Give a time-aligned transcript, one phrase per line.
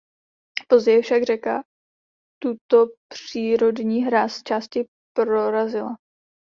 [0.67, 1.63] Později však řeka
[2.43, 5.97] tuto přírodní hráz zčásti prorazila.